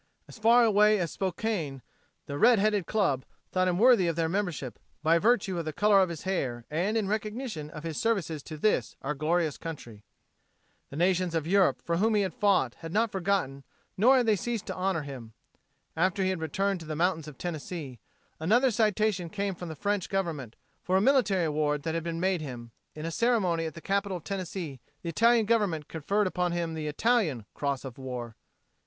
As 0.27 0.39
far 0.39 0.63
away 0.63 0.97
as 0.97 1.11
Spokane 1.11 1.83
the 2.25 2.39
"Red 2.39 2.57
Headed 2.57 2.87
Club" 2.87 3.23
thought 3.51 3.67
him 3.67 3.77
worthy 3.77 4.07
of 4.07 4.15
their 4.15 4.27
membership 4.27 4.79
"by 5.03 5.19
virtue 5.19 5.59
of 5.59 5.65
the 5.65 5.73
color 5.73 6.01
of 6.01 6.09
his 6.09 6.23
hair 6.23 6.65
and 6.71 6.97
in 6.97 7.07
recognition 7.07 7.69
of 7.69 7.83
his 7.83 7.99
services 8.01 8.41
to 8.41 8.57
this, 8.57 8.95
our 9.03 9.13
glorious 9.13 9.59
country." 9.59 10.03
The 10.89 10.95
nations 10.95 11.35
of 11.35 11.45
Europe 11.45 11.83
for 11.83 11.97
whom 11.97 12.15
he 12.15 12.27
fought 12.29 12.73
had 12.79 12.91
not 12.91 13.11
forgotten 13.11 13.63
nor 13.95 14.17
had 14.17 14.25
they 14.25 14.35
ceased 14.35 14.65
to 14.65 14.73
honor 14.75 15.03
him. 15.03 15.33
After 15.95 16.23
he 16.23 16.31
had 16.31 16.41
returned 16.41 16.79
to 16.79 16.87
the 16.87 16.95
mountains 16.95 17.27
of 17.27 17.37
Tennessee, 17.37 17.99
another 18.39 18.71
citation 18.71 19.29
came 19.29 19.53
from 19.53 19.69
the 19.69 19.75
French 19.75 20.09
Government 20.09 20.55
for 20.81 20.97
a 20.97 21.01
military 21.01 21.45
award 21.45 21.83
that 21.83 21.93
had 21.93 22.03
been 22.03 22.19
made 22.19 22.41
him, 22.41 22.71
and 22.95 23.01
in 23.01 23.05
a 23.05 23.11
ceremony 23.11 23.67
at 23.67 23.75
the 23.75 23.81
capital 23.81 24.17
of 24.17 24.23
Tennessee 24.23 24.79
the 25.03 25.09
Italian 25.09 25.45
Government 25.45 25.87
conferred 25.87 26.25
upon 26.25 26.53
him 26.53 26.73
the 26.73 26.87
Italian 26.87 27.45
Cross 27.53 27.85
of 27.85 27.99
War. 27.99 28.35